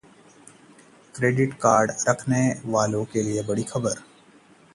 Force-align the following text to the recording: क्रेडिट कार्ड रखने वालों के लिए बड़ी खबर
क्रेडिट 1.15 1.53
कार्ड 1.53 1.91
रखने 2.09 2.41
वालों 2.65 3.03
के 3.05 3.23
लिए 3.23 3.43
बड़ी 3.43 3.63
खबर 3.63 4.01